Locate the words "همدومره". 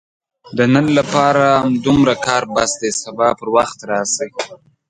1.63-2.15